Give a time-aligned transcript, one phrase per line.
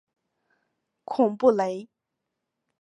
[1.05, 1.87] 孔布雷。